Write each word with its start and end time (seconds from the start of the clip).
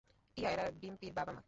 টিয়া, 0.37 0.49
এরা 0.51 0.65
ডিম্পির 0.81 1.11
বাবা-মা। 1.13 1.39